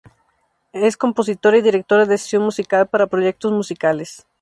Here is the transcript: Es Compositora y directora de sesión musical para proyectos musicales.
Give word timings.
Es 0.73 0.97
Compositora 0.97 1.59
y 1.59 1.61
directora 1.61 2.07
de 2.07 2.17
sesión 2.17 2.41
musical 2.41 2.87
para 2.87 3.05
proyectos 3.05 3.51
musicales. 3.51 4.25